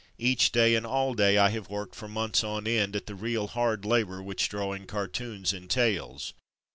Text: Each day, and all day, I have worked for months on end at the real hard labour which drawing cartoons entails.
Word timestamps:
Each 0.17 0.51
day, 0.51 0.73
and 0.73 0.83
all 0.83 1.13
day, 1.13 1.37
I 1.37 1.49
have 1.51 1.69
worked 1.69 1.93
for 1.93 2.07
months 2.07 2.43
on 2.43 2.65
end 2.65 2.95
at 2.95 3.05
the 3.05 3.13
real 3.13 3.45
hard 3.49 3.85
labour 3.85 4.23
which 4.23 4.49
drawing 4.49 4.87
cartoons 4.87 5.53
entails. 5.53 6.33